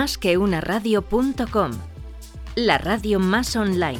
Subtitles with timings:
[0.00, 1.72] Más que una radio.com,
[2.54, 3.98] la radio más online.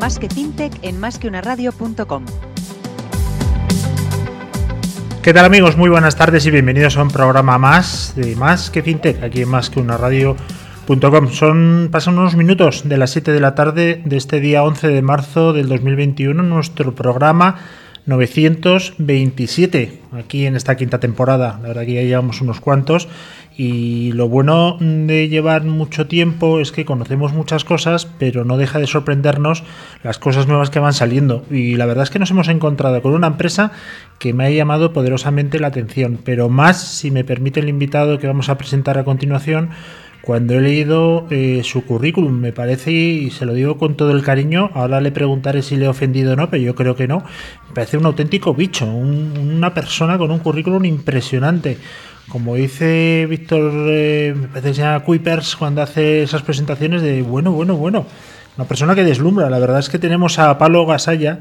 [0.00, 2.24] Más que fintech en másqueunaradio.com.
[5.22, 5.76] ¿Qué tal amigos?
[5.76, 9.48] Muy buenas tardes y bienvenidos a un programa más de Más que Fintech, aquí en
[9.48, 11.28] Más que una radio.com.
[11.30, 15.02] Son, pasan unos minutos de las 7 de la tarde de este día 11 de
[15.02, 17.58] marzo del 2021, nuestro programa
[18.06, 21.58] 927 aquí en esta quinta temporada.
[21.62, 23.08] La verdad que ya llevamos unos cuantos
[23.56, 28.78] y lo bueno de llevar mucho tiempo es que conocemos muchas cosas, pero no deja
[28.78, 29.64] de sorprendernos
[30.02, 31.44] las cosas nuevas que van saliendo.
[31.50, 33.72] Y la verdad es que nos hemos encontrado con una empresa
[34.18, 38.26] que me ha llamado poderosamente la atención, pero más si me permite el invitado que
[38.26, 39.70] vamos a presentar a continuación
[40.22, 44.22] cuando he leído eh, su currículum, me parece, y se lo digo con todo el
[44.22, 47.24] cariño, ahora le preguntaré si le he ofendido o no, pero yo creo que no,
[47.68, 51.78] me parece un auténtico bicho, una persona con un currículum impresionante.
[52.28, 57.22] Como dice Víctor, eh, me parece que se llama Kuipers cuando hace esas presentaciones de
[57.22, 58.06] bueno, bueno, bueno.
[58.56, 59.50] Una persona que deslumbra.
[59.50, 61.40] La verdad es que tenemos a Pablo Gasalla,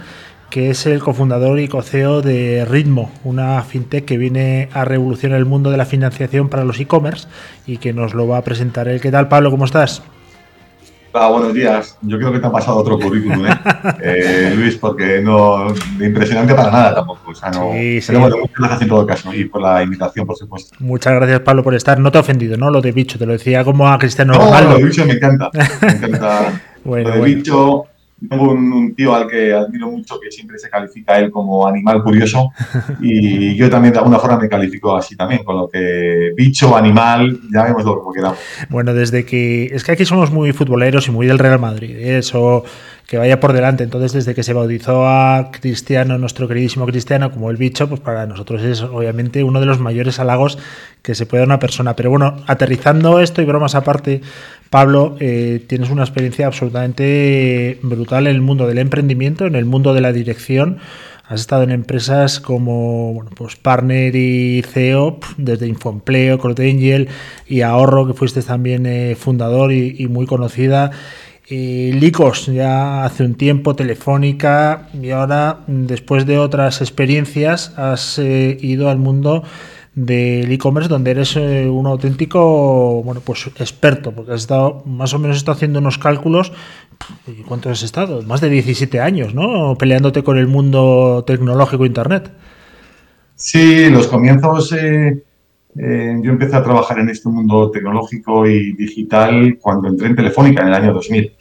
[0.50, 5.46] que es el cofundador y coceo de Ritmo, una fintech que viene a revolucionar el
[5.46, 7.28] mundo de la financiación para los e-commerce
[7.68, 9.00] y que nos lo va a presentar él.
[9.00, 9.52] ¿Qué tal, Pablo?
[9.52, 10.02] ¿Cómo estás?
[11.12, 11.98] Hola, buenos días.
[12.02, 13.50] Yo creo que te ha pasado otro currículum, ¿eh?
[14.02, 17.32] eh Luis, porque no impresionante para nada tampoco.
[17.32, 18.08] O sea, no, sí, sí.
[18.08, 20.76] Pero bueno, muchas gracias en todo caso y por la invitación, por supuesto.
[20.80, 22.00] Muchas gracias, Pablo, por estar.
[22.00, 22.70] No te he ofendido, ¿no?
[22.70, 24.70] Lo de bicho, te lo decía como a Cristiano no, Ronaldo.
[24.72, 25.50] Lo de bicho me encanta.
[25.82, 26.62] Me encanta.
[26.84, 27.86] bueno, lo de bicho
[28.28, 32.52] tengo un, tío al que admiro mucho que siempre se califica él como animal curioso
[33.02, 37.40] y yo también de alguna forma me califico así también, con lo que bicho, animal,
[37.54, 38.40] ya vemos lo que queramos.
[38.70, 42.18] Bueno, desde que es que aquí somos muy futboleros y muy del Real Madrid, ¿eh?
[42.18, 42.64] eso
[43.10, 43.84] que vaya por delante.
[43.84, 48.28] Entonces, desde que se bautizó a Cristiano, nuestro queridísimo Cristiano, como el bicho, pues para
[48.28, 50.60] nosotros es obviamente uno de los mayores halagos
[51.02, 51.96] que se puede dar una persona.
[51.96, 54.22] Pero bueno, aterrizando esto y bromas aparte,
[54.70, 59.96] Pablo, eh, tienes una experiencia absolutamente brutal en el mundo del emprendimiento, en el mundo
[59.96, 60.78] de la dirección.
[61.28, 67.08] Has estado en empresas como bueno, pues Partner y CEO, desde Infoempleo, Crote Angel
[67.48, 70.92] y Ahorro, que fuiste también eh, fundador y muy conocida.
[71.50, 78.90] Licos ya hace un tiempo, Telefónica, y ahora, después de otras experiencias, has eh, ido
[78.90, 79.44] al mundo
[79.96, 85.20] del e-commerce donde eres eh, un auténtico bueno pues experto porque has estado más o
[85.20, 86.54] menos estado haciendo unos cálculos
[87.28, 88.22] ¿y cuánto has estado?
[88.22, 89.76] más de 17 años ¿no?
[89.78, 92.32] peleándote con el mundo tecnológico internet
[93.36, 95.22] sí los comienzos eh,
[95.76, 100.68] yo empecé a trabajar en este mundo tecnológico y digital cuando entré en Telefónica en
[100.70, 101.39] el año 2000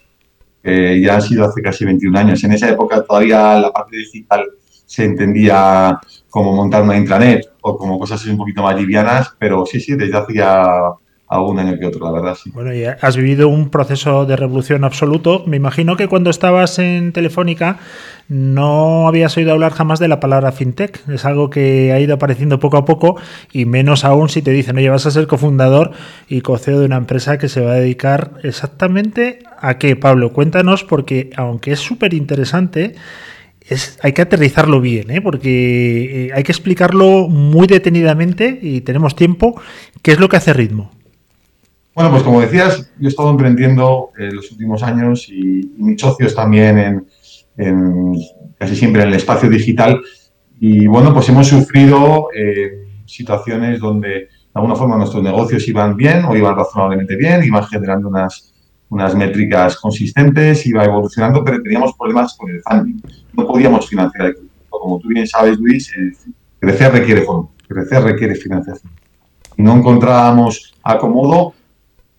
[0.63, 2.45] ya ha sido hace casi 21 años.
[2.45, 4.45] En esa época todavía la parte digital
[4.87, 5.99] se entendía
[6.31, 10.17] como montar una intranet o como cosas un poquito más livianas, pero sí, sí, desde
[10.17, 10.93] hace ya
[11.29, 12.39] algún año que otro, la verdad.
[12.53, 15.45] Bueno, y has vivido un proceso de revolución absoluto.
[15.47, 17.79] Me imagino que cuando estabas en Telefónica
[18.29, 21.07] no habías oído hablar jamás de la palabra fintech.
[21.09, 23.17] Es algo que ha ido apareciendo poco a poco
[23.53, 25.93] y menos aún si te dicen, oye, vas a ser cofundador
[26.29, 30.33] y coceo de una empresa que se va a dedicar exactamente a qué, Pablo.
[30.33, 32.95] Cuéntanos porque aunque es súper interesante,
[33.69, 35.21] es, hay que aterrizarlo bien, ¿eh?
[35.21, 39.61] porque eh, hay que explicarlo muy detenidamente y tenemos tiempo.
[40.03, 40.91] ¿Qué es lo que hace Ritmo?
[41.99, 46.01] Bueno, pues como decías, yo he estado emprendiendo en los últimos años y, y mis
[46.01, 47.05] socios también
[47.57, 48.15] en,
[48.57, 50.01] casi siempre en el espacio digital.
[50.61, 56.25] Y bueno, pues hemos sufrido eh, situaciones donde de alguna forma nuestros negocios iban bien
[56.25, 58.55] o iban razonablemente bien, iban generando unas,
[58.91, 63.03] unas métricas consistentes, iba evolucionando, pero teníamos problemas con el funding.
[63.33, 64.37] No podíamos financiar el
[64.69, 66.13] Como tú bien sabes, Luis, eh,
[66.61, 68.93] crecer requiere fondo, crecer requiere financiación.
[69.57, 71.55] No encontrábamos acomodo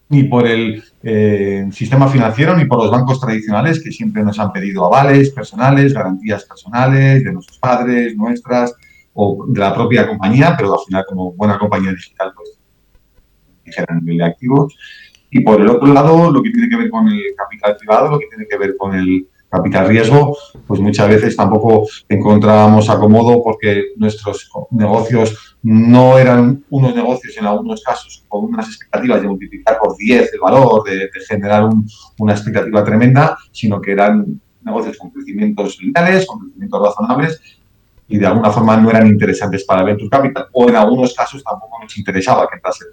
[0.10, 4.52] ni por el eh, sistema financiero ni por los bancos tradicionales que siempre nos han
[4.52, 8.74] pedido avales personales, garantías personales de nuestros padres, nuestras
[9.14, 12.60] o de la propia compañía, pero al final como buena compañía digital pues
[13.78, 14.76] a nivel de activos.
[15.32, 18.20] Y por el otro lado, lo que tiene que ver con el capital privado, lo
[18.20, 20.38] que tiene que ver con el capital riesgo,
[20.68, 27.82] pues muchas veces tampoco encontrábamos acomodo porque nuestros negocios no eran unos negocios en algunos
[27.84, 31.70] casos con unas expectativas de multiplicar por 10 el valor, de, generar
[32.20, 37.42] una expectativa tremenda, sino que eran negocios con crecimientos lineales, con crecimientos razonables
[38.08, 41.80] y de alguna forma no eran interesantes para Venture Capital o en algunos casos tampoco
[41.82, 42.86] nos interesaba que entrase.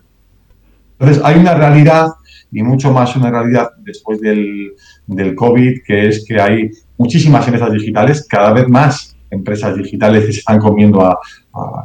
[0.99, 2.09] Entonces hay una realidad
[2.53, 4.73] y mucho más una realidad después del,
[5.07, 10.31] del COVID, que es que hay muchísimas empresas digitales, cada vez más empresas digitales que
[10.31, 11.19] están comiendo a,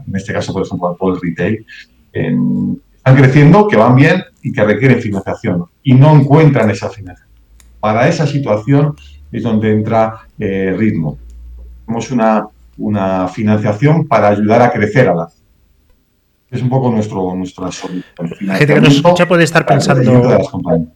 [0.07, 1.65] en este caso, por ejemplo, al retail,
[2.13, 7.31] están creciendo, que van bien y que requieren financiación y no encuentran esa financiación.
[7.79, 8.95] Para esa situación
[9.31, 11.17] es donde entra eh, Ritmo.
[11.85, 12.45] Tenemos una,
[12.77, 15.29] una financiación para ayudar a crecer a la
[16.51, 18.03] es un poco nuestro, nuestra solución.
[18.41, 20.37] La gente que nos escucha puede estar pensando,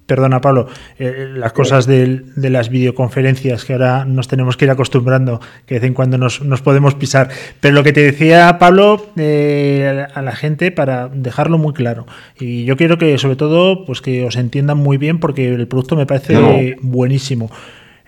[0.06, 0.68] perdona Pablo,
[1.00, 5.80] eh, las cosas de, las videoconferencias que ahora nos tenemos que ir acostumbrando, que de
[5.80, 7.30] vez en cuando nos, podemos pisar.
[7.62, 12.06] Pero lo que te decía Pablo eh, a la gente para dejarlo muy claro.
[12.38, 15.96] Y yo quiero que sobre todo pues que os entiendan muy bien porque el producto
[15.96, 17.50] me parece buenísimo.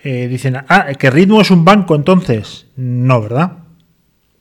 [0.04, 2.68] Eh, dicen, ah, que Ritmo es un banco entonces.
[2.76, 3.54] No, ¿verdad?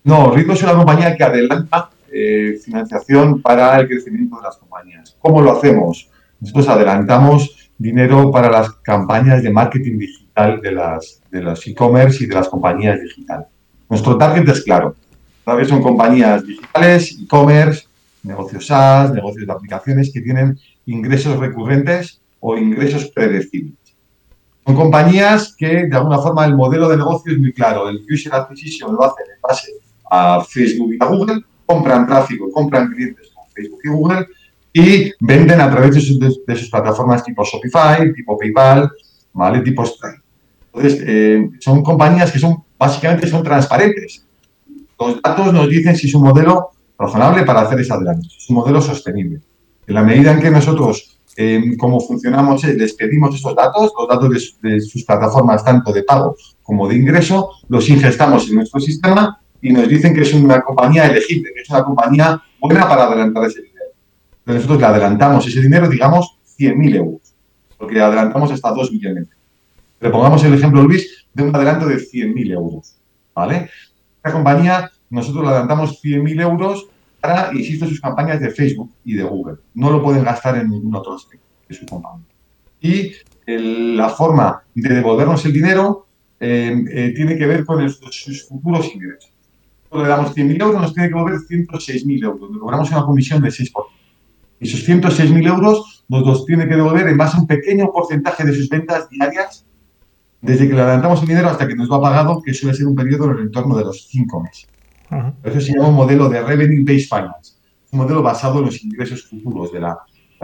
[0.02, 5.16] No, Ritmo es una compañía que adelanta eh, financiación para el crecimiento de las compañías.
[5.18, 6.10] ¿Cómo lo hacemos?
[6.40, 12.26] Nosotros adelantamos dinero para las campañas de marketing digital de las de los e-commerce y
[12.26, 13.46] de las compañías digitales.
[13.88, 14.94] Nuestro target es claro.
[15.46, 17.86] Vez son compañías digitales, e-commerce,
[18.24, 23.74] negocios SaaS, negocios de aplicaciones que tienen ingresos recurrentes o ingresos predecibles.
[24.66, 27.88] Son compañías que, de alguna forma, el modelo de negocio es muy claro.
[27.88, 29.70] El user acquisition lo hacen en base
[30.10, 34.26] a Facebook y a Google compran tráfico, compran clientes con Facebook y Google
[34.72, 38.90] y venden a través de sus, plataformas tipo Shopify, tipo PayPal,
[39.32, 39.60] ¿vale?
[39.60, 40.22] Tipo Stripe.
[40.72, 44.24] Entonces, eh, son compañías que son básicamente son transparentes.
[44.98, 48.50] Los datos nos dicen si es un modelo razonable para hacer ese adelanto, si es
[48.50, 49.40] un modelo sostenible.
[49.86, 54.08] En la medida en que nosotros, eh, como funcionamos, eh, les pedimos esos datos, los
[54.08, 59.40] datos de, sus plataformas tanto de pago como de ingreso, los ingestamos en nuestro sistema
[59.66, 63.46] y nos dicen que es una compañía elegible, que es una compañía buena para adelantar
[63.46, 63.86] ese dinero.
[64.38, 67.34] Entonces nosotros le adelantamos ese dinero, digamos, 100.000 euros,
[67.76, 69.26] porque adelantamos hasta 2 millones.
[69.98, 72.94] Le pongamos el ejemplo, Luis, de un adelanto de 100.000 euros,
[73.34, 73.68] ¿vale?
[74.18, 76.86] Esta compañía, nosotros le adelantamos 100.000 euros
[77.20, 79.56] para, insisto, sus campañas de Facebook y de Google.
[79.74, 82.24] No lo pueden gastar en ningún otro aspecto de su compañía.
[82.80, 83.10] Y
[83.48, 86.06] la forma de devolvernos el dinero
[86.38, 89.35] eh, eh, tiene que ver con sus futuros ingresos
[90.02, 92.50] le damos 100.000 euros, nos tiene que volver 106.000 euros.
[92.50, 93.72] Le cobramos una comisión de 6%.
[94.60, 98.44] Y esos 106.000 euros nos los tiene que devolver en base a un pequeño porcentaje
[98.44, 99.66] de sus ventas diarias,
[100.40, 102.86] desde que le adelantamos el dinero hasta que nos lo ha pagado, que suele ser
[102.86, 104.68] un periodo en el entorno de los 5 meses.
[105.42, 107.54] Eso se llama un modelo de Revenue Based Finance,
[107.92, 109.98] un modelo basado en los ingresos futuros de la,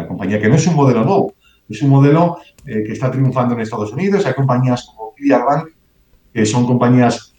[0.06, 1.34] compañía, que no es un modelo nuevo,
[1.68, 4.24] es un modelo eh, que está triunfando en Estados Unidos.
[4.26, 5.14] Hay compañías como
[5.46, 5.68] Bank,
[6.32, 7.31] que son compañías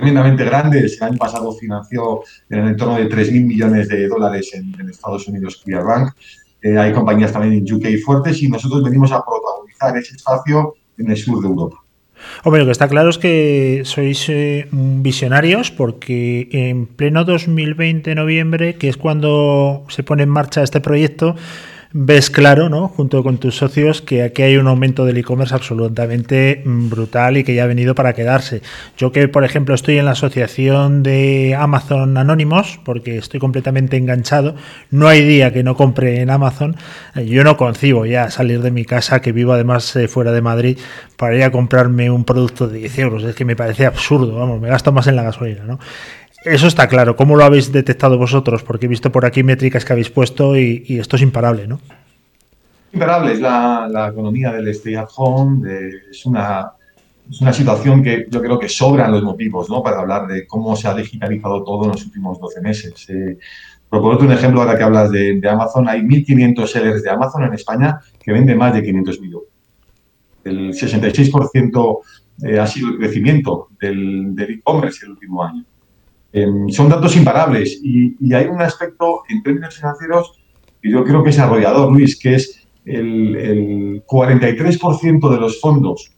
[0.00, 0.96] tremendamente grandes.
[1.00, 5.60] El año pasado financió en el entorno de 3.000 millones de dólares en, Estados Unidos
[5.62, 6.14] Clearbank.
[6.62, 11.10] Eh, hay compañías también en UK fuertes y nosotros venimos a protagonizar ese espacio en
[11.10, 11.76] el sur de Europa.
[12.44, 18.74] Hombre, lo que está claro es que sois eh, visionarios porque en pleno 2020, noviembre,
[18.74, 21.36] que es cuando se pone en marcha este proyecto,
[21.92, 22.88] ves claro, ¿no?
[22.88, 27.44] junto con tus socios, que aquí hay un aumento del e-commerce absolutamente mm, brutal y
[27.44, 28.62] que ya ha venido para quedarse.
[28.96, 34.54] Yo que, por ejemplo, estoy en la asociación de Amazon Anónimos, porque estoy completamente enganchado,
[34.90, 36.76] no hay día que no compre en Amazon.
[37.16, 40.42] Eh, yo no concibo ya salir de mi casa, que vivo además eh, fuera de
[40.42, 40.78] Madrid,
[41.16, 43.24] para ir a comprarme un producto de 10 euros.
[43.24, 45.80] Es que me parece absurdo, vamos, me gasto más en la gasolina, ¿no?
[46.44, 47.16] Eso está claro.
[47.16, 48.62] ¿Cómo lo habéis detectado vosotros?
[48.62, 51.80] Porque he visto por aquí métricas que habéis puesto y, esto es imparable, ¿no?
[52.92, 53.32] Imparable.
[53.32, 55.68] Es la, economía del stay at home.
[56.10, 56.72] es, una,
[57.30, 59.82] es una situación que yo creo que sobran los motivos ¿no?
[59.82, 63.08] para hablar de cómo se ha digitalizado todo en los últimos 12 meses.
[63.10, 63.38] Eh,
[63.90, 67.54] por ponerte un ejemplo, ahora que hablas de, Amazon, hay 1.500 sellers de Amazon en
[67.54, 69.42] España que venden más de 500 euros.
[70.44, 71.98] El 66%
[72.44, 75.64] eh, ha sido el crecimiento del e-commerce el último año.
[76.32, 80.38] Em, son datos imparables y, hay un aspecto en términos financieros
[80.80, 86.12] que yo creo que es arrollador, Luis, que es el, 43% de los fondos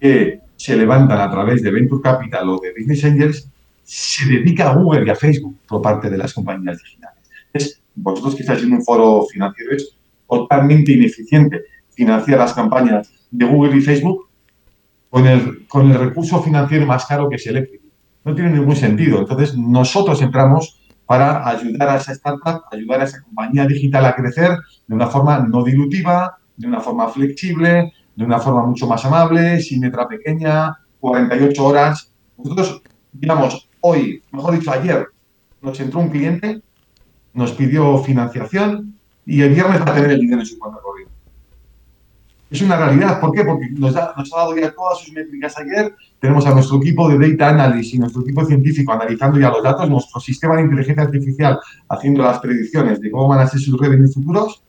[0.00, 3.48] que se levantan a través de Venture Capital o de Business Angels
[3.82, 7.22] se dedica a Google y a Facebook por parte de las compañías digitales.
[7.52, 9.96] Es, vosotros que estáis en un foro financiero es
[10.28, 14.28] totalmente ineficiente financiar las campañas de Google y Facebook
[15.10, 17.83] con el, con el recurso financiero más caro que es eléctrico
[18.24, 19.18] no tiene ningún sentido.
[19.18, 24.58] Entonces, nosotros entramos para ayudar a esa startup, ayudar a esa compañía digital a crecer
[24.86, 29.60] de una forma no dilutiva, de una forma flexible, de una forma mucho más amable,
[29.60, 32.10] sin letra pequeña, 48 horas.
[32.38, 35.08] Nosotros, digamos, hoy, mejor dicho, ayer,
[35.60, 36.62] nos entró un cliente,
[37.32, 38.94] nos pidió financiación
[39.26, 41.13] y el viernes va a tener el dinero en su cuenta corriente.
[42.50, 43.20] Es una realidad.
[43.20, 43.44] ¿Por qué?
[43.44, 45.94] Porque nos, ha dado ya todas sus métricas ayer.
[46.20, 49.88] Tenemos a nuestro equipo de Data Analysis y nuestro equipo científico analizando ya los datos,
[49.88, 51.58] nuestro sistema de inteligencia artificial
[51.88, 54.62] haciendo las predicciones de cómo van a ser sus revenues futuros.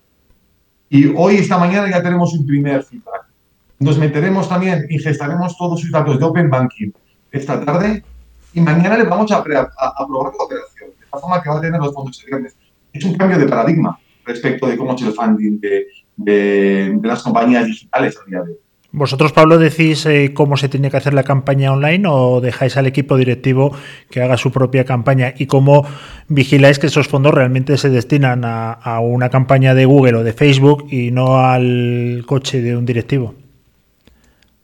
[0.89, 3.25] Y hoy, esta mañana, ya tenemos un primer feedback.
[3.79, 6.91] Nos meteremos también y gestaremos todos sus datos de Open Banking
[7.32, 8.03] esta tarde
[8.53, 11.79] y mañana les vamos a, aprobar la operación, de la forma que va a tener
[11.79, 12.55] los fondos grandes.
[12.94, 17.65] Es un cambio de paradigma respecto de cómo es el funding de, de, las compañías
[17.65, 18.57] digitales a día de hoy.
[18.91, 22.86] ¿Vosotros, Pablo, decís eh, cómo se tiene que hacer la campaña online o dejáis al
[22.86, 23.75] equipo directivo
[24.10, 25.34] que haga su propia campaña?
[25.38, 25.86] ¿Y cómo
[26.29, 30.88] vigiláis que esos fondos realmente se destinan a, una campaña de Google o de Facebook
[30.89, 33.36] y no al coche de un directivo?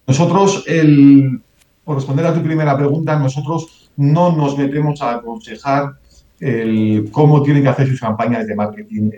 [0.08, 1.42] Nosotros, el,
[1.84, 5.96] por responder a tu primera pregunta, nosotros no nos metemos a aconsejar
[6.40, 9.12] el, cómo tienen que hacer sus campañas de marketing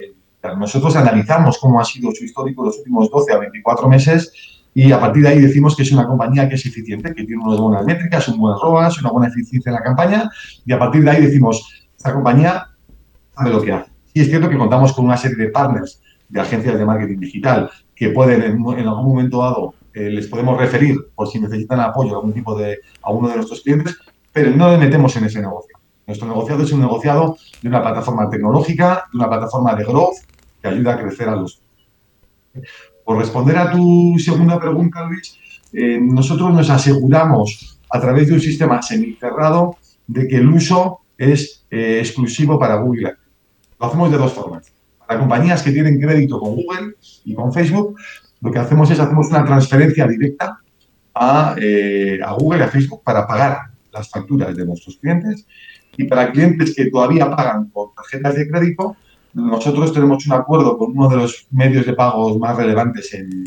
[0.57, 4.31] nosotros analizamos cómo ha sido su histórico los últimos 12 a 24 meses
[4.73, 7.43] y a partir de ahí decimos que es una compañía que es eficiente, que tiene
[7.43, 10.29] unas buenas métricas, un buen ROAS, una buena eficiencia en la campaña
[10.65, 12.67] y a partir de ahí decimos, esta compañía
[13.35, 13.91] sabe lo que hace.
[14.13, 17.69] Y es cierto que contamos con una serie de partners de agencias de marketing digital
[17.95, 22.17] que pueden en, algún momento dado eh, les podemos referir por si necesitan apoyo a
[22.17, 23.95] algún tipo de a uno de nuestros clientes,
[24.31, 25.77] pero no le metemos en ese negocio.
[26.05, 30.17] Nuestro negociado es un negociado de una plataforma tecnológica, de una plataforma de growth
[30.63, 31.61] que ayuda a crecer a los.
[33.03, 35.37] Por responder a tu segunda pregunta, Luis,
[35.73, 39.75] eh, nosotros nos aseguramos a través de un sistema semicerrado
[40.07, 43.13] de que el uso es eh, exclusivo para Google.
[43.77, 44.71] Lo hacemos de dos formas.
[45.05, 47.97] Para compañías que tienen crédito con Google y con Facebook,
[48.39, 50.59] lo que hacemos es hacemos una transferencia directa
[51.13, 53.57] a, eh, a Google y a Facebook para pagar
[53.91, 55.45] las facturas de nuestros clientes.
[55.97, 58.95] Y para clientes que todavía pagan con tarjetas de crédito,
[59.33, 63.43] nosotros tenemos un acuerdo con uno de los medios de pagos más relevantes en,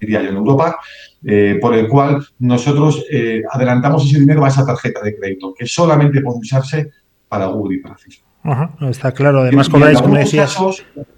[0.00, 0.78] diría en Europa,
[1.24, 5.66] eh, por el cual nosotros eh, adelantamos ese dinero a esa tarjeta de crédito, que
[5.66, 6.90] solamente puede usarse
[7.28, 8.28] para Google y para Facebook.
[8.44, 9.40] Ajá, está claro.
[9.40, 10.56] Además, cobráis, como decías.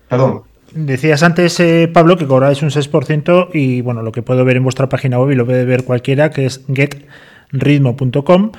[0.08, 0.42] perdón.
[0.74, 4.62] Decías antes, eh, Pablo, que cobráis un 6% y bueno, lo que puedo ver en
[4.62, 8.52] vuestra página web y lo puede ver cualquiera, que es getritmo.com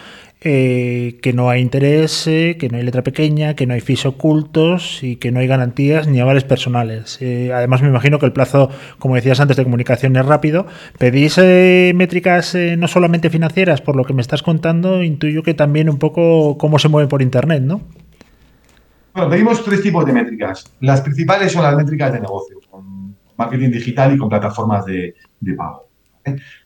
[0.43, 4.07] eh, que no hay interés, eh, que no hay letra pequeña, que no hay fees
[4.07, 7.19] ocultos y que no hay garantías ni avales personales.
[7.21, 10.65] Eh, además, me imagino que el plazo, como decías antes, de comunicación es rápido.
[10.97, 15.03] ¿Pedís métricas no solamente financieras, por lo que me estás contando?
[15.03, 17.81] Intuyo que también un poco cómo se mueve por Internet, ¿no?
[19.13, 20.65] Bueno, pedimos tres tipos de métricas.
[20.79, 25.13] Las principales son las métricas de negocio, con marketing digital y con plataformas de,
[25.55, 25.87] pago.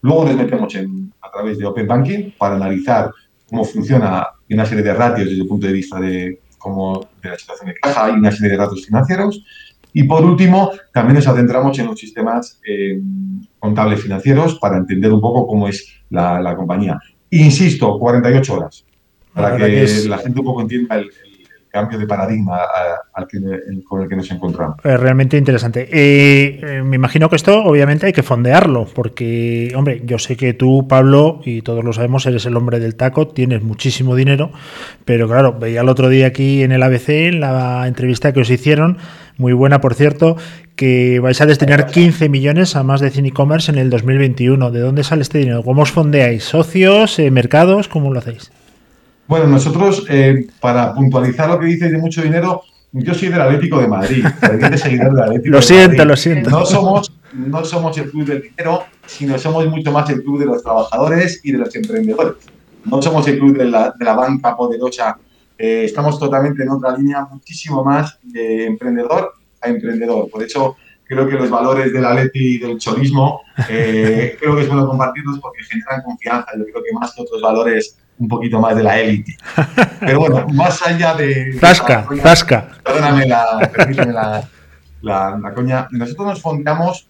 [0.01, 0.73] Luego nos metemos
[1.21, 3.11] a través de Open Banking para analizar
[3.49, 7.37] cómo funciona una serie de ratios desde el punto de vista de, cómo, de la
[7.37, 9.43] situación de caja y una serie de datos financieros.
[9.93, 12.99] Y por último, también nos adentramos en los sistemas eh,
[13.59, 16.99] contables financieros para entender un poco cómo es la, compañía.
[17.29, 18.85] Insisto, 48 horas,
[19.33, 21.09] para que, la gente un poco entienda el,
[21.75, 22.61] cambio de paradigma
[23.13, 23.27] al
[23.83, 24.77] con el que nos encontramos.
[24.81, 25.89] realmente interesante.
[25.91, 30.53] Eh, eh, me imagino que esto obviamente hay que fondearlo, porque, hombre, yo sé que
[30.53, 34.51] tú, Pablo, y todos lo sabemos, eres el hombre del taco, tienes muchísimo dinero,
[35.03, 38.49] pero claro, veía el otro día aquí en el ABC, en la entrevista que os
[38.49, 38.97] hicieron,
[39.37, 40.37] muy buena por cierto,
[40.77, 44.71] que vais a destinar 15 millones a más de cine e-commerce en el 2021.
[44.71, 45.63] ¿De dónde sale este dinero?
[45.63, 46.45] ¿Cómo os fondeáis?
[46.45, 47.19] ¿Socios?
[47.19, 47.89] Eh, ¿Mercados?
[47.89, 48.51] ¿Cómo lo hacéis?
[49.27, 53.81] Bueno, nosotros, eh, para puntualizar lo que dices de mucho dinero, yo soy del Atlético
[53.81, 54.25] de Madrid,
[54.77, 56.49] seguidor Atlético Lo siento, lo siento.
[56.49, 60.45] No somos, no somos el club del dinero, sino somos mucho más el club de
[60.45, 62.35] los trabajadores y de los emprendedores.
[62.85, 65.17] No somos el club de la, de la banca poderosa.
[65.57, 70.29] Eh, estamos totalmente en otra línea, muchísimo más de emprendedor a emprendedor.
[70.29, 74.67] Por eso creo que los valores del Atleti y del chorismo, eh, creo que es
[74.67, 76.51] bueno compartirlos porque generan confianza.
[76.57, 79.37] Yo creo que más que otros valores un poquito más de la élite.
[79.99, 81.57] Pero bueno, más allá de...
[81.61, 82.69] Tasca, tasca.
[82.83, 83.71] Perdóname la,
[85.01, 85.87] la, la, coña.
[85.91, 87.07] Nosotros nos fondeamos,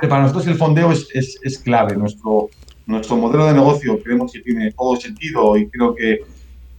[0.00, 1.96] para nosotros el fondeo es, es, es, clave.
[1.96, 2.50] Nuestro,
[2.86, 6.20] nuestro modelo de negocio creemos que tiene todo sentido y creo que,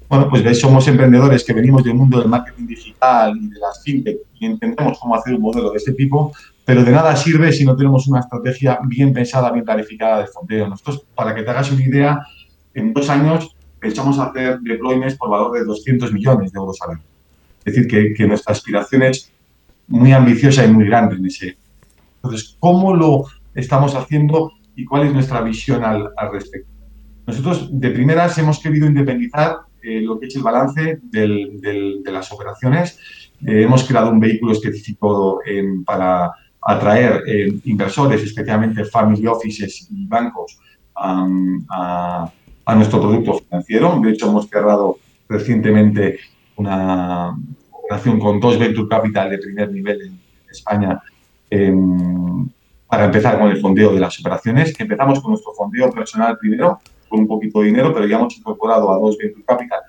[0.10, 4.18] bueno, pues somos emprendedores que venimos del mundo del marketing digital y de las fintech
[4.39, 6.32] y entendemos cómo hacer un modelo de este tipo,
[6.66, 10.68] pero de nada sirve si no tenemos una estrategia bien pensada, bien planificada de fondeo.
[10.68, 12.20] Nosotros, para que te hagas una idea,
[12.77, 17.03] en dos años pensamos hacer deployments por valor de 200 millones de euros al año.
[17.65, 19.31] Es decir, que, nuestra aspiración es
[19.88, 21.57] muy ambiciosa y muy grande en ese.
[22.17, 26.69] Entonces, ¿cómo lo estamos haciendo y cuál es nuestra visión al, respecto?
[27.25, 33.00] Nosotros, de primeras, hemos querido independizar eh, lo que es el balance de las operaciones.
[33.46, 35.41] Eh, hemos creado un vehículo específico
[35.86, 36.31] para,
[36.62, 40.60] atraer eh, inversores, especialmente family offices y bancos,
[40.96, 42.29] a,
[42.75, 44.00] nuestro producto financiero.
[44.01, 44.97] De hecho, hemos cerrado
[45.29, 46.19] recientemente
[46.55, 47.36] una
[47.71, 50.19] operación con dos Venture Capital de primer nivel en
[50.50, 51.01] España
[51.50, 52.47] em,
[52.88, 54.77] para empezar con el fondeo de las operaciones.
[54.79, 58.91] Empezamos con nuestro fondeo personal primero, con un poquito de dinero, pero ya hemos incorporado
[58.91, 59.79] a dos Venture Capital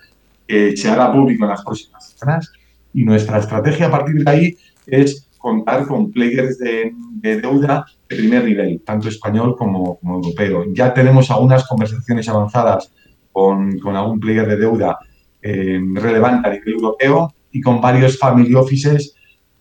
[0.47, 2.53] que se hará público en las próximas semanas.
[2.95, 4.57] Y nuestra estrategia a partir de ahí
[4.87, 6.93] es contar con players de,
[7.23, 10.65] deuda de primer nivel, tanto español como, europeo.
[10.73, 12.93] Ya tenemos algunas conversaciones avanzadas
[13.33, 14.99] con, con algún player de deuda
[15.41, 19.15] eh, relevante a nivel europeo y con varios family offices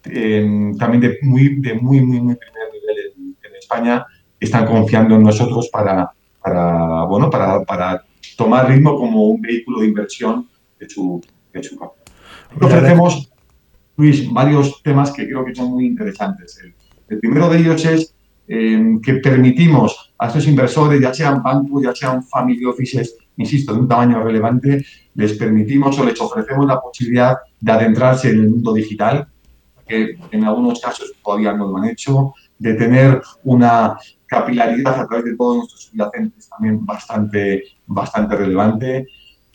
[0.04, 4.06] eh, también de muy, de muy, muy, muy primer nivel en, España
[4.40, 6.10] que están confiando en nosotros para,
[6.42, 8.04] para, bueno, para, para
[8.38, 10.48] tomar ritmo como un vehículo de inversión
[10.80, 11.78] de su, de su
[12.62, 13.30] Ofrecemos
[13.98, 16.60] Luis, varios temas que creo que son muy interesantes.
[17.10, 18.14] El, primero de ellos es
[18.48, 23.80] eh, que permitimos a estos inversores, ya sean bancos, ya sean family offices, insisto, de
[23.80, 24.86] un tamaño relevante,
[25.16, 29.28] les permitimos o les ofrecemos la posibilidad de adentrarse en el mundo digital,
[29.88, 35.26] que en algunos casos todavía no lo han hecho, de tener una capilaridad a través
[35.26, 39.08] de todos nuestros subyacentes también bastante, bastante relevante,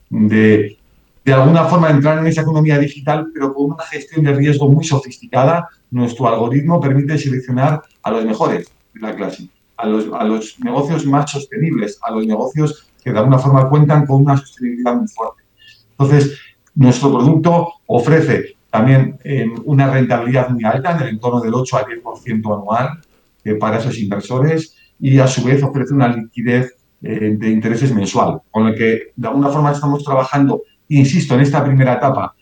[0.09, 0.79] de
[1.25, 4.85] de alguna forma entrar en esa economía digital, pero con una gestión de riesgo muy
[4.85, 5.69] sofisticada.
[5.91, 11.99] Nuestro algoritmo permite seleccionar a los mejores de la clase, a los, negocios más sostenibles,
[12.02, 15.43] a los negocios que de alguna forma cuentan con una sostenibilidad muy fuerte.
[15.91, 16.38] Entonces,
[16.75, 21.85] nuestro producto ofrece también eh, una rentabilidad muy alta, en el entorno del 8 al
[21.85, 23.00] 10% anual
[23.45, 28.41] eh, para esos inversores y a su vez ofrece una liquidez eh, de intereses mensual,
[28.50, 32.35] con lo que de alguna forma estamos trabajando insisto, en esta primera etapa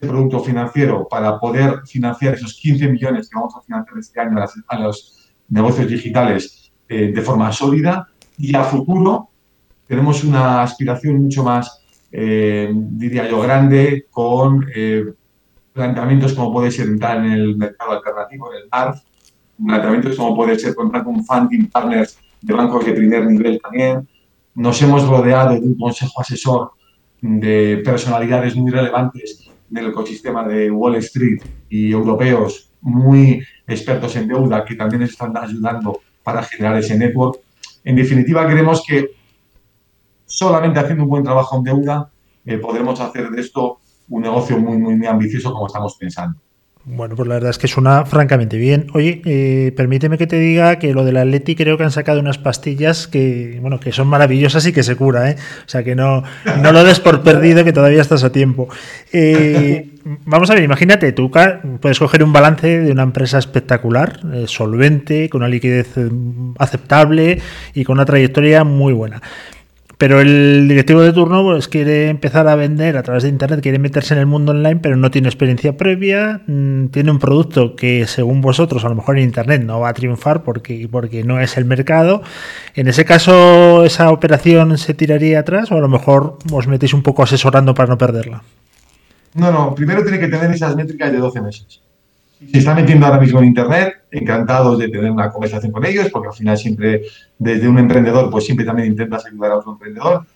[0.00, 4.36] de producto financiero para poder financiar esos 15 millones que vamos a financiar este año
[4.68, 9.30] a, los negocios digitales eh, de forma sólida y a futuro
[9.86, 15.04] tenemos una aspiración mucho más, eh, diría yo, grande con eh,
[15.72, 19.00] planteamientos como puede ser entrar en el mercado alternativo, en el ARF,
[19.64, 24.08] planteamientos como puede ser contar con funding partners de bancos de primer nivel también.
[24.54, 26.72] Nos hemos rodeado de un consejo asesor
[27.26, 34.64] de personalidades muy relevantes del ecosistema de Wall Street y europeos muy expertos en deuda
[34.64, 37.40] que también están ayudando para generar ese network.
[37.84, 39.10] En definitiva, creemos que
[40.24, 42.10] solamente haciendo un buen trabajo en deuda
[42.44, 46.38] eh, podremos hacer de esto un negocio muy, muy, muy ambicioso como estamos pensando.
[46.88, 48.86] Bueno, pues la verdad es que suena francamente bien.
[48.94, 52.38] Oye, eh, permíteme que te diga que lo del Atleti creo que han sacado unas
[52.38, 55.36] pastillas que, bueno, que son maravillosas y que se cura, ¿eh?
[55.66, 56.22] O sea, que no,
[56.62, 58.68] no lo des por perdido, que todavía estás a tiempo.
[59.12, 59.94] Eh,
[60.26, 61.28] vamos a ver, imagínate, tú
[61.80, 65.88] puedes coger un balance de una empresa espectacular, eh, solvente, con una liquidez
[66.56, 67.40] aceptable
[67.74, 69.20] y con una trayectoria muy buena.
[69.98, 73.78] Pero el directivo de turno pues, quiere empezar a vender a través de Internet, quiere
[73.78, 78.06] meterse en el mundo online, pero no tiene experiencia previa, mm, tiene un producto que
[78.06, 81.56] según vosotros a lo mejor en Internet no va a triunfar porque, porque no es
[81.56, 82.22] el mercado.
[82.74, 87.02] En ese caso, ¿esa operación se tiraría atrás o a lo mejor os metéis un
[87.02, 88.42] poco asesorando para no perderla?
[89.32, 91.85] No, no, primero tiene que tener esas métricas de 12 meses
[92.38, 96.28] se está metiendo ahora mismo en Internet, encantados de tener una conversación con ellos, porque
[96.28, 97.02] al final siempre,
[97.38, 100.26] desde un emprendedor, pues siempre también intentas ayudar a otro emprendedor.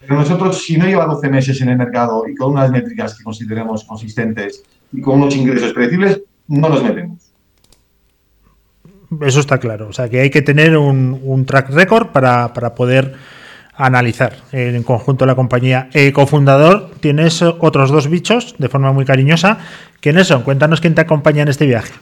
[0.00, 3.22] Pero nosotros, si no lleva 12 meses en el mercado y con unas métricas que
[3.22, 7.32] consideremos consistentes y con unos ingresos predecibles, no nos metemos.
[9.20, 9.88] Eso está claro.
[9.88, 13.14] O sea, que hay que tener un, track record para, para poder
[13.86, 15.88] analizar en conjunto la compañía.
[15.92, 19.58] Eh, cofundador, tienes otros dos bichos de forma muy cariñosa.
[20.00, 20.42] ¿Quiénes son?
[20.42, 21.92] Cuéntanos quién te acompaña en este viaje.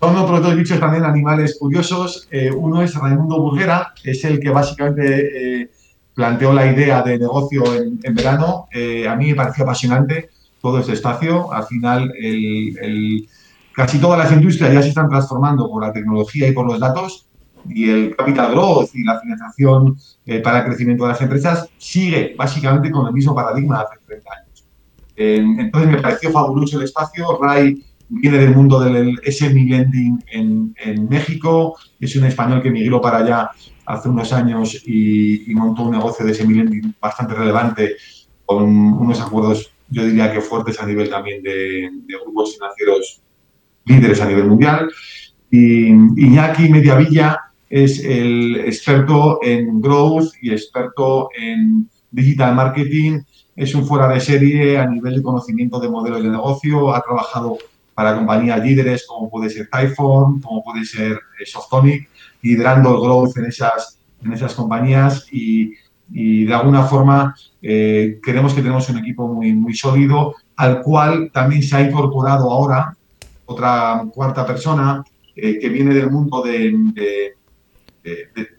[0.00, 2.28] Son otros dos bichos también animales curiosos.
[2.30, 5.70] Eh, uno es Raimundo Burguera, es el que básicamente eh,
[6.14, 8.68] planteó la idea de negocio en, verano.
[9.08, 11.52] a mí me pareció apasionante todo este espacio.
[11.52, 12.12] Al final,
[13.72, 17.28] casi todas las industrias ya se están transformando por la tecnología y por los datos
[17.68, 22.34] y el capital growth y la financiación eh, para el crecimiento de las empresas sigue
[22.36, 24.68] básicamente con el mismo paradigma de hace 30 años.
[25.16, 27.38] entonces me pareció fabuloso el espacio.
[27.40, 33.00] Ray viene del mundo del SME Lending en, en, México, es un español que emigró
[33.00, 33.50] para allá
[33.84, 37.96] hace unos años y, montó un negocio de SME Lending bastante relevante
[38.44, 43.22] con unos acuerdos, yo diría que fuertes a nivel también de, de grupos financieros
[43.84, 44.90] líderes a nivel mundial.
[45.50, 47.38] Y Iñaki Mediavilla
[47.70, 53.20] es el experto en growth y experto en digital marketing.
[53.56, 56.94] Es un fuera de serie a nivel de conocimiento de modelos de negocio.
[56.94, 57.58] Ha trabajado
[57.94, 62.08] para compañías líderes como puede ser Typhon, como puede ser eh, Softonic,
[62.42, 65.74] liderando el growth en esas, en esas compañías y,
[66.10, 71.62] de alguna forma eh, creemos que tenemos un equipo muy, muy sólido al cual también
[71.62, 72.96] se ha incorporado ahora
[73.44, 75.04] otra cuarta persona
[75.36, 77.34] eh, que viene del mundo de,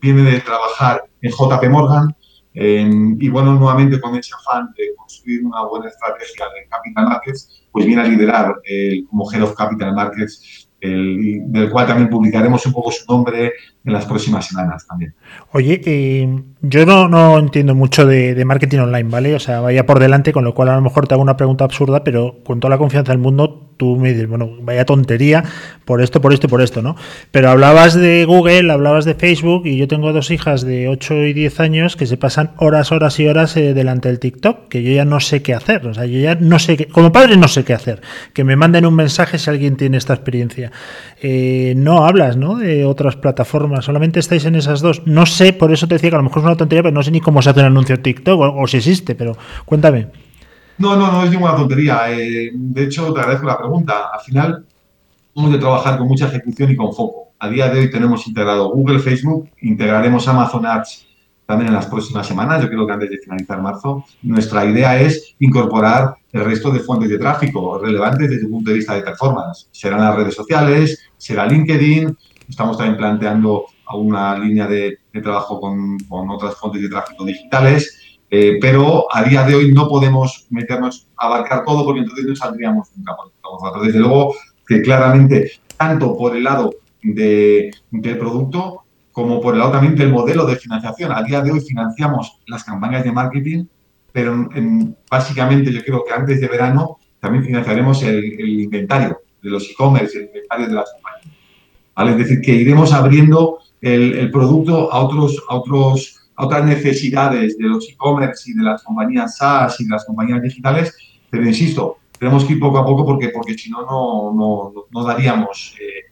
[0.02, 2.16] viene de trabajar en JP Morgan
[2.54, 7.86] y bueno, nuevamente con ese afán de construir una buena estrategia de capital markets, pues
[7.86, 12.92] viene a liderar el, como Head of Capital Markets del cual también publicaremos un poco
[12.92, 13.52] su nombre
[13.84, 15.14] en las próximas semanas también.
[15.52, 19.36] Oye, eh, yo no, no, entiendo mucho de, marketing online, ¿vale?
[19.36, 21.66] O sea, vaya por delante, con lo cual a lo mejor te hago una pregunta
[21.66, 25.42] absurda, pero con toda la confianza del mundo, tú me dices, bueno, vaya tontería
[25.86, 26.98] por esto, por esto y por esto, ¿no?
[27.32, 31.34] Pero hablabas de Google, hablabas de Facebook y yo tengo dos hijas de 8 y
[31.34, 34.92] 10 años que se pasan horas, horas y horas eh, delante del TikTok, que yo
[34.92, 37.48] ya no sé qué hacer, o sea, yo ya no sé qué, como padre no
[37.48, 38.02] sé qué hacer,
[38.34, 40.74] que me manden un mensaje si alguien tiene esta experiencia.
[41.22, 42.58] Eh, no hablas, ¿no?
[42.58, 45.04] De otras plataformas, solamente estáis en esas dos.
[45.06, 47.02] No sé, por eso te decía que a lo mejor es una tontería, pero no
[47.02, 50.08] sé ni cómo se hace un anuncio TikTok o si existe, pero cuéntame.
[50.80, 52.10] No, no, no es ninguna tontería.
[52.10, 54.10] Eh, de hecho, te agradezco la pregunta.
[54.14, 54.66] Al final,
[55.36, 57.34] hemos de trabajar con mucha ejecución y con foco.
[57.38, 61.06] A día de hoy tenemos integrado Google, Facebook, integraremos Amazon Ads
[61.46, 64.06] también en las próximas semanas, yo creo que antes de finalizar marzo.
[64.22, 68.78] Nuestra idea es incorporar el resto de fuentes de tráfico relevantes desde el punto de
[68.78, 69.68] vista de performance.
[69.72, 72.16] Serán las redes sociales, será LinkedIn,
[72.48, 73.66] estamos también planteando
[73.96, 79.44] una línea de, trabajo con, con otras fuentes de tráfico digitales eh, pero a día
[79.44, 83.16] de hoy no podemos meternos a abarcar todo porque entonces no saldríamos nunca
[83.84, 84.36] Desde luego
[84.68, 90.12] que claramente, tanto por el lado de, del producto como por el lado también del
[90.12, 91.12] modelo de financiación.
[91.12, 93.66] A día de hoy financiamos las campañas de marketing,
[94.12, 94.48] pero
[95.10, 100.26] básicamente yo creo que antes de verano también financiaremos el, inventario de los e-commerce, el
[100.28, 101.36] inventario de las compañías.
[101.98, 107.66] Es decir, que iremos abriendo el, el producto a otros, a otros otras necesidades de
[107.66, 110.96] los e-commerce y de las compañías SaaS y de las compañías digitales,
[111.30, 115.76] pero insisto, tenemos que ir poco a poco porque, porque si no, no, no, daríamos
[115.80, 116.12] eh,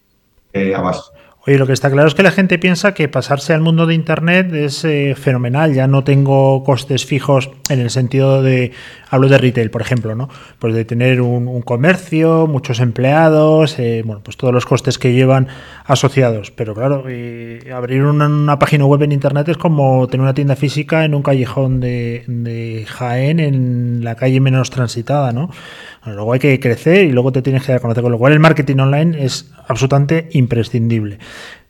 [0.54, 1.17] eh, abasto.
[1.48, 3.94] Oye, lo que está claro es que la gente piensa que pasarse al mundo de
[3.94, 5.74] Internet es eh, fenomenal.
[5.74, 8.74] Ya no tengo costes fijos en el sentido de,
[9.10, 10.28] hablo de retail, por ejemplo, ¿no?
[10.60, 15.48] Pues de tener un, comercio, muchos empleados, eh, bueno, pues todos los costes que llevan
[15.86, 16.52] asociados.
[16.52, 21.06] Pero claro, eh, abrir una, página web en Internet es como tener una tienda física
[21.06, 25.50] en un callejón de, de Jaén, en la calle menos transitada, ¿no?
[26.14, 28.34] Luego hay que crecer y luego te tienes que dar a conocer, con lo cual
[28.34, 31.20] el marketing online es absolutamente imprescindible.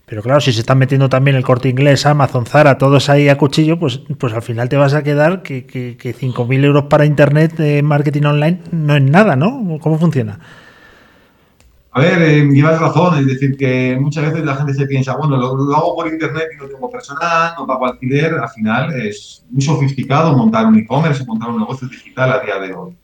[0.05, 3.37] Pero claro, si se están metiendo también el corte inglés, Amazon, Zara, todos ahí a
[3.37, 7.05] cuchillo, pues, pues al final te vas a quedar que, que, que 5.000 euros para
[7.05, 9.77] Internet de marketing online no es nada, ¿no?
[9.81, 10.39] ¿Cómo funciona?
[11.91, 15.35] A ver, eh, llevas razón, es decir, que muchas veces la gente se piensa, bueno,
[15.35, 19.61] lo, hago por Internet y no tengo personal, no pago alquiler, al final es muy
[19.61, 22.95] sofisticado montar un e-commerce, montar un negocio digital a día de hoy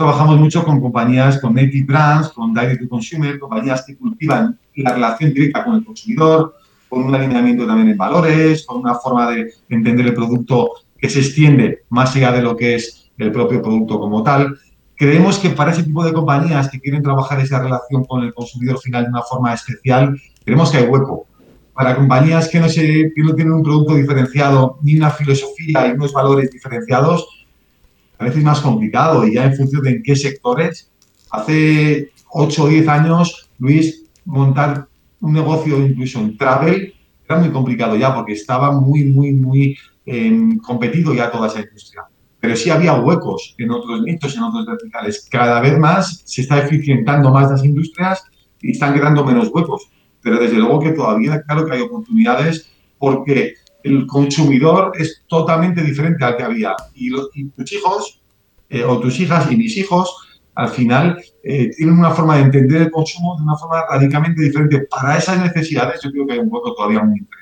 [0.00, 4.94] trabajamos mucho con compañías, con native brands, con direct to consumer, compañías que cultivan la
[4.94, 6.56] relación directa con el consumidor,
[6.88, 11.18] con un alineamiento también en valores, con una forma de entender el producto que se
[11.18, 14.58] extiende más allá de lo que es el propio producto como tal.
[14.96, 18.80] Creemos que para ese tipo de compañías que quieren trabajar esa relación con el consumidor
[18.80, 21.26] final de una forma especial, creemos que hay hueco.
[21.74, 25.90] Para compañías que no, se, que no tienen un producto diferenciado, ni una filosofía y
[25.90, 27.39] unos valores diferenciados,
[28.20, 30.90] a veces más complicado y ya en función de en qué sectores.
[31.30, 34.86] Hace 8 o 10 años, Luis, montar
[35.20, 40.58] un negocio incluso en travel era muy complicado ya porque estaba muy, muy, muy em,
[40.58, 42.02] competido ya toda esa industria.
[42.40, 45.26] Pero sí había huecos en otros nichos, en otros verticales.
[45.30, 48.22] Cada vez más se está eficientando más las industrias
[48.60, 49.88] y están quedando menos huecos.
[50.20, 56.24] Pero desde luego que todavía, claro que hay oportunidades porque el consumidor es totalmente diferente
[56.24, 56.74] al que había.
[56.94, 58.22] Y, tus hijos,
[58.68, 62.82] eh, o tus hijas y mis hijos, al final eh, tienen una forma de entender
[62.82, 64.86] el consumo de una forma radicalmente diferente.
[64.90, 67.40] Para esas necesidades yo creo que hay un voto todavía muy interesante.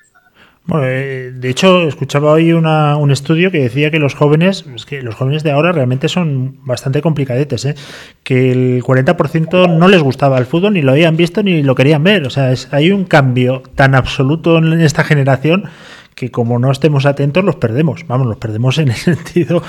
[0.68, 5.01] Bueno, eh, de hecho, escuchaba hoy un estudio que decía que los jóvenes, es que
[5.01, 7.74] los jóvenes de ahora realmente son bastante complicadetes, ¿eh?
[8.22, 12.05] que el 40% no les gustaba el fútbol, ni lo habían visto, ni lo querían
[12.05, 12.27] ver.
[12.27, 15.64] O sea, hay un cambio tan absoluto en esta generación
[16.18, 18.04] que como no estemos atentos los perdemos.
[18.09, 19.62] Vamos, los perdemos en el sentido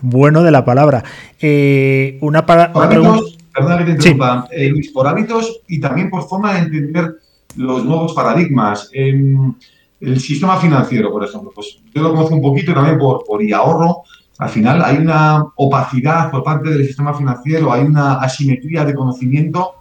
[0.00, 1.04] bueno de la palabra.
[1.40, 6.10] Eh, una, para, por hábitos, perdona que te interrumpa, eh, Luis, por hábitos y también
[6.10, 7.16] por forma de entender
[7.56, 8.90] los nuevos paradigmas.
[8.92, 14.02] el sistema financiero, por ejemplo, pues yo lo conozco un poquito también por, por ahorro
[14.38, 19.76] al final hay una opacidad por parte del sistema financiero, hay una asimetría de conocimiento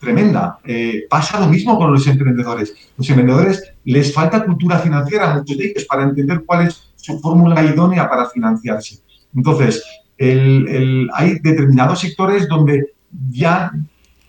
[0.00, 0.58] tremenda.
[0.64, 2.74] Eh, pasa lo mismo con los emprendedores.
[2.96, 7.18] Los emprendedores les falta cultura financiera a muchos de ellos para entender cuál es su
[7.18, 9.00] fórmula idónea para financiarse.
[9.34, 9.82] Entonces,
[10.18, 12.92] hay determinados sectores donde
[13.30, 13.72] ya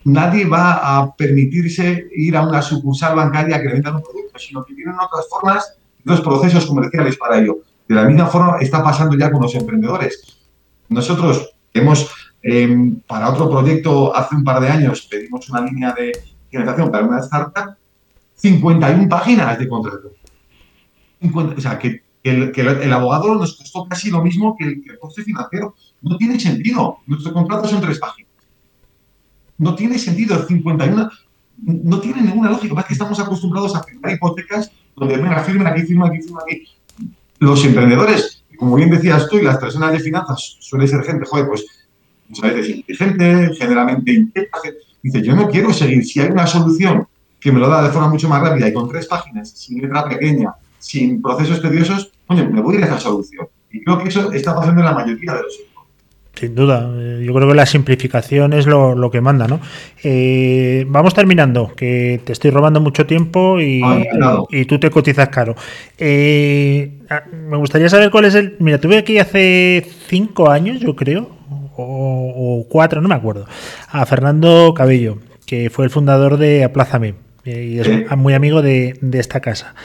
[0.04, 4.64] nadie va a permitirse ir a una sucursal bancaria que le vendan un producto, sino
[4.64, 7.60] que tienen otras formas, otros procesos comerciales para ello.
[7.88, 10.40] De la misma forma está pasando ya con los emprendedores.
[10.90, 12.10] Nosotros hemos,
[12.42, 16.12] em, para otro proyecto, hace un par de años, pedimos una línea de
[16.50, 17.76] financiación para una startup,
[18.42, 20.14] 51 páginas de contrato.
[21.22, 25.76] o sea, que, el, abogado nos costó casi lo mismo que el, que coste financiero.
[26.02, 26.98] No tiene sentido.
[27.06, 28.32] Nuestro contrato son tres páginas.
[29.58, 30.46] No tiene sentido.
[30.46, 31.10] 51
[31.64, 32.80] no tiene ninguna lógica.
[32.80, 36.64] Es que estamos acostumbrados a firmar hipotecas donde, venga, firmen aquí, firmen aquí, firmen aquí.
[37.40, 41.48] Los emprendedores, como bien decías tú, y las personas de finanzas suele ser gente, joder,
[41.48, 41.66] pues
[42.28, 44.58] muchas veces inteligente, generalmente inquieta.
[45.04, 46.06] Dice, yo no quiero seguir.
[46.06, 47.08] Si hay una solución
[47.42, 50.08] que me lo da de forma mucho más rápida y con tres páginas, sin letra
[50.08, 53.48] pequeña, sin procesos tediosos, oye, me voy a ir a esa solución.
[53.72, 55.60] Y creo que eso está pasando en la mayoría de los
[56.42, 59.60] sin duda, eh, yo creo que la simplificación es lo, que manda, ¿no?
[60.02, 65.30] Eh, vamos terminando, que te estoy robando mucho tiempo y, ah, y tú te cotizas
[65.30, 65.56] caro.
[66.00, 67.00] Eh,
[67.32, 68.56] me gustaría saber cuál es el...
[68.60, 71.30] Mira, tuve aquí hace cinco años, yo creo,
[71.76, 73.46] o, cuatro, no me acuerdo,
[73.90, 77.14] a Fernando Cabello, que fue el fundador de Aplázame
[77.46, 79.76] y es muy amigo de, de esta casa.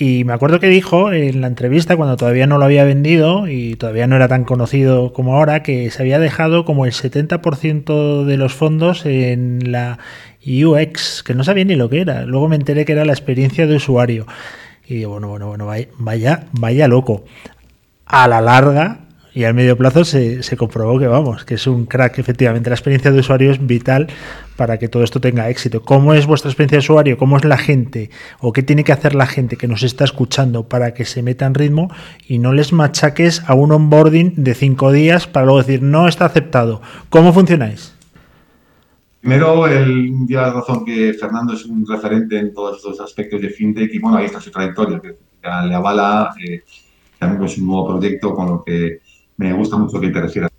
[0.00, 3.74] Y me acuerdo que dijo en la entrevista, cuando todavía no lo había vendido y
[3.74, 8.36] todavía no era tan conocido como ahora, que se había dejado como el 70% de
[8.36, 9.98] los fondos en la
[10.46, 12.22] UX, que no sabía ni lo que era.
[12.26, 14.26] Luego me enteré que era la experiencia de usuario.
[14.86, 15.66] Y digo, bueno, bueno, bueno,
[15.98, 17.24] vaya, vaya loco.
[18.06, 19.00] A la larga,
[19.38, 22.18] y al medio plazo se, se, comprobó que vamos, que es un crack.
[22.18, 24.08] Efectivamente, la experiencia de usuario es vital
[24.56, 25.80] para que todo esto tenga éxito.
[25.82, 27.16] ¿Cómo es vuestra experiencia de usuario?
[27.16, 28.10] ¿Cómo es la gente?
[28.40, 31.46] ¿O qué tiene que hacer la gente que nos está escuchando para que se meta
[31.46, 31.88] en ritmo
[32.26, 36.24] y no les machaques a un onboarding de cinco días para luego decir no está
[36.24, 36.82] aceptado?
[37.08, 37.94] ¿Cómo funcionáis?
[39.20, 43.94] Primero, día la razón que Fernando es un referente en todos estos aspectos de fintech
[43.94, 45.14] y bueno, ahí está su trayectoria, que
[45.68, 46.34] le avala.
[46.44, 46.64] Eh,
[47.20, 49.00] también es un nuevo proyecto con lo que
[49.38, 50.50] me gusta mucho que te refieras.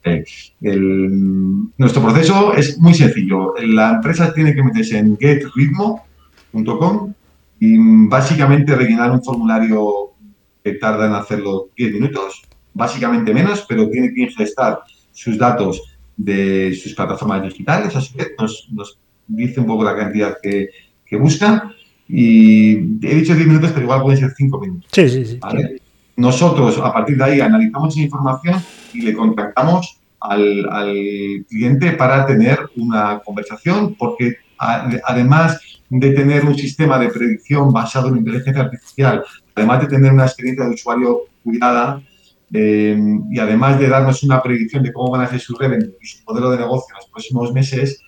[1.77, 3.53] nuestro proceso es muy sencillo.
[3.61, 7.13] La empresa tiene que meterse en getritmo.com
[7.59, 10.13] y básicamente rellenar un formulario
[10.63, 12.41] que tarda en hacerlo 10 minutos,
[12.73, 14.79] básicamente menos, pero tiene que ingestar
[15.11, 15.81] sus datos
[16.15, 18.69] de sus plataformas digitales, así que nos,
[19.27, 20.69] dice un poco la cantidad que,
[21.05, 21.73] que busca.
[22.07, 24.89] Y he dicho 10 minutos, pero igual pueden ser 5 minutos.
[24.93, 25.39] Sí, sí, sí.
[26.19, 28.61] Nosotros, a partir de ahí, analizamos esa información
[28.93, 36.99] y le contactamos al, cliente para tener una conversación, porque además de tener un sistema
[36.99, 39.23] de predicción basado en inteligencia artificial,
[39.55, 42.01] además de tener una experiencia de usuario cuidada,
[42.51, 42.99] eh,
[43.31, 46.21] y además de darnos una predicción de cómo van a ser sus revenue y su
[46.27, 48.01] modelo de negocio en los próximos meses,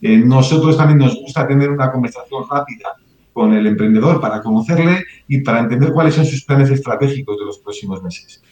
[0.00, 2.94] eh, nosotros también nos gusta tener una conversación rápida
[3.36, 7.58] con el emprendedor para conocerle y para entender cuáles son sus planes estratégicos de los
[7.58, 8.42] próximos meses.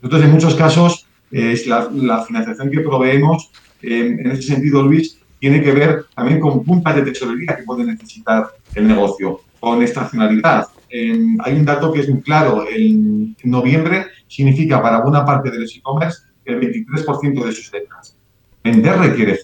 [0.00, 3.50] Nosotros, en muchos casos, es la, financiación que proveemos,
[3.82, 8.46] en ese sentido, Luis, tiene que ver también con puntas de tesorería que puede necesitar
[8.76, 10.68] el negocio, con estacionalidad.
[10.88, 12.64] hay un dato que es muy claro.
[12.70, 18.16] En, noviembre significa para buena parte de los e-commerce el 23% de sus ventas.
[18.62, 19.40] Vender requiere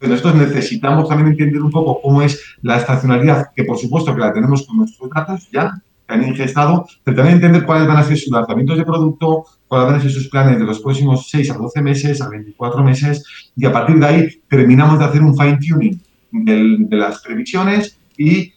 [0.00, 4.20] pero nosotros necesitamos también entender un poco cómo es la estacionalidad, que por supuesto que
[4.20, 8.02] la tenemos con nuestros datos ya, que han ingestado, pero también entender cuáles van a
[8.02, 11.50] ser sus lanzamientos de producto, cuáles van a ser sus planes de los próximos 6
[11.50, 15.36] a 12 meses, a 24 meses, y a partir de ahí terminamos de hacer un
[15.36, 16.00] fine-tuning
[16.32, 18.54] de las previsiones y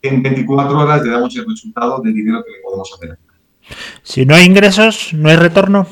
[0.00, 3.18] en 24 horas le damos el resultado del dinero que le podemos hacer.
[4.02, 5.86] Si no hay ingresos, no hay retorno.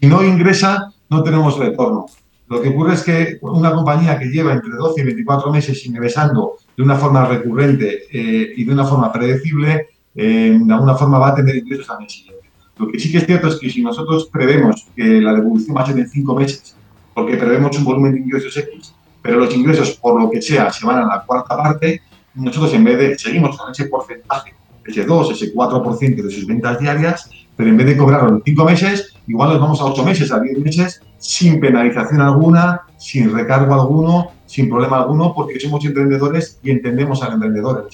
[0.00, 2.06] Si no ingresa, no tenemos retorno.
[2.48, 6.56] Lo que ocurre es que una compañía que lleva entre 12 y 24 meses ingresando
[6.76, 11.28] de una forma recurrente eh, y de una forma predecible, eh, de alguna forma va
[11.28, 12.48] a tener ingresos al mes siguiente.
[12.78, 15.82] Lo que sí que es cierto es que si nosotros prevemos que la devolución va
[15.82, 16.76] a ser en 5 meses,
[17.12, 20.86] porque prevemos un volumen de ingresos X, pero los ingresos, por lo que sea, se
[20.86, 22.00] van a la cuarta parte,
[22.34, 24.54] nosotros en vez de, seguimos con ese porcentaje,
[24.86, 28.64] ese 2, ese 4% de sus ventas diarias, pero en vez de cobrarlo en 5
[28.64, 33.74] meses, igual nos vamos a 8 meses, a 10 meses, sin penalización alguna, sin recargo
[33.74, 37.88] alguno, sin problema alguno, porque somos emprendedores y entendemos al emprendedor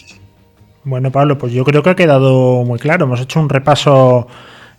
[0.85, 3.05] Bueno, Pablo, pues yo creo que ha quedado muy claro.
[3.05, 4.29] Hemos hecho un repaso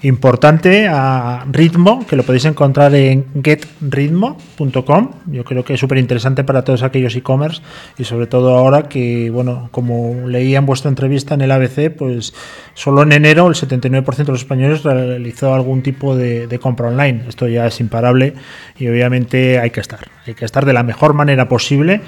[0.05, 5.11] importante a ritmo, que lo podéis encontrar en getritmo.com.
[5.27, 7.61] Yo creo que es súper interesante para todos aquellos e-commerce
[7.97, 12.33] y sobre todo ahora que, bueno, como leía en vuestra entrevista en el ABC, pues
[12.75, 17.23] solo en enero el 79% de los españoles realizó algún tipo de, compra online.
[17.27, 18.35] Esto ya es imparable
[18.77, 22.01] y obviamente hay que estar, hay que estar de la mejor manera posible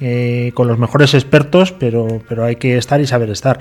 [0.00, 3.58] eh, con los mejores expertos, pero, pero hay que estar y saber estar.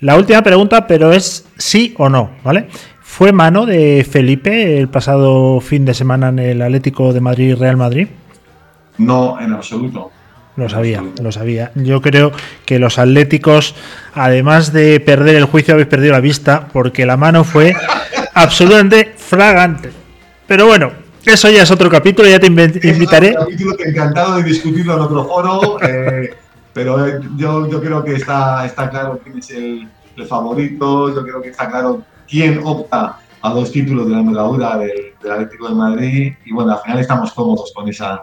[0.00, 2.68] La última pregunta, pero es sí o no, ¿vale?
[3.10, 7.76] ¿Fue mano de Felipe el pasado fin de semana en el Atlético de Madrid Real
[7.76, 8.06] Madrid?
[8.96, 10.10] No, en absoluto.
[10.56, 11.72] Lo sabía, lo sabía.
[11.74, 12.32] Yo creo
[12.64, 13.74] que los atléticos,
[14.14, 17.74] además de perder el juicio, habéis perdido la vista, porque la mano fue
[18.34, 19.90] absolutamente fragante.
[20.46, 20.92] Pero bueno,
[21.26, 23.34] eso ya es otro capítulo, ya te invitaré.
[23.34, 26.32] capítulo que encantado de discutirlo en otro foro, eh,
[26.72, 29.88] pero eh, yo, yo, creo que está, está claro quién es el,
[30.28, 35.14] favorito, yo creo que está claro quién opta a dos títulos de la envergadura del,
[35.22, 38.22] del Atlético de Madrid y bueno, al final estamos cómodos con esa,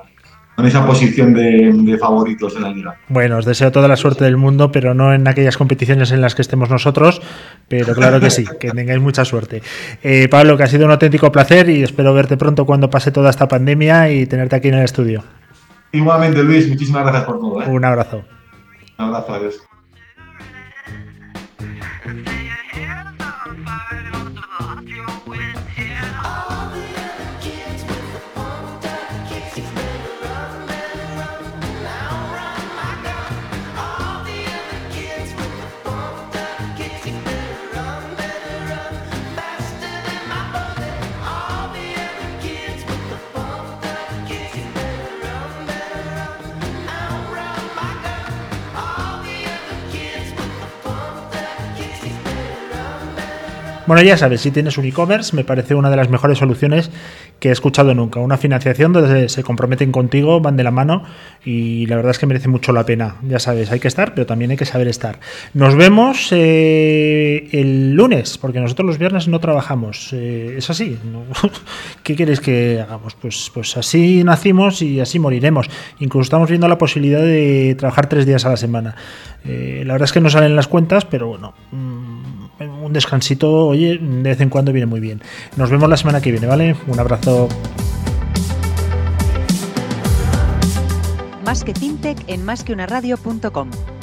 [0.57, 2.95] con esa posición de, favoritos en la liga.
[3.09, 6.33] Bueno, os deseo toda la suerte del mundo, pero no en aquellas competiciones en las
[6.33, 7.21] que estemos nosotros,
[7.67, 9.61] pero claro que sí, que tengáis mucha suerte.
[10.01, 13.29] Eh, Pablo, que ha sido un auténtico placer y espero verte pronto cuando pase toda
[13.29, 15.23] esta pandemia y tenerte aquí en el estudio.
[15.91, 17.61] Igualmente, Luis, muchísimas gracias por todo.
[17.61, 17.65] ¿eh?
[17.67, 18.23] Un abrazo.
[18.97, 19.61] Un abrazo, adiós.
[53.87, 56.91] Bueno, ya sabes, si tienes un e-commerce, me parece una de las mejores soluciones
[57.39, 58.19] que he escuchado nunca.
[58.19, 61.03] Una financiación donde se comprometen contigo, van de la mano
[61.45, 63.15] y la verdad es que merece mucho la pena.
[63.25, 65.21] Ya sabes, hay que estar, pero también hay que saber estar.
[65.53, 70.11] Nos vemos eh, el lunes, porque nosotros los viernes no trabajamos.
[70.11, 70.97] Eh, es así.
[72.03, 73.15] ¿Qué quieres que hagamos?
[73.15, 75.69] Pues, pues así nacimos y así moriremos.
[75.99, 78.95] Incluso estamos viendo la posibilidad de trabajar tres días a la semana.
[79.45, 81.53] Eh, la verdad es que no salen las cuentas, pero bueno.
[81.71, 81.96] Mm,
[82.87, 85.21] un descansito, oye, de vez en cuando viene muy bien.
[85.55, 86.75] Nos vemos la semana que viene, ¿vale?
[86.87, 87.47] Un abrazo.
[91.45, 93.96] Más que fintech en másqueunaradio.com.